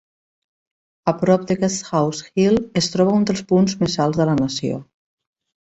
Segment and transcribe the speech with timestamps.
[1.11, 4.83] A prop de Guesthouse Hill es troba un dels punts més alts de la nació.